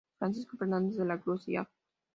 Francisco 0.17 0.57
Fernández 0.57 0.95
de 0.97 1.05
la 1.05 1.19
Cruz 1.21 1.47
y 1.47 1.57
Av. 1.57 1.67